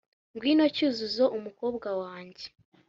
[0.33, 2.45] Ngwino Cyuzuzo mukobwa wanjye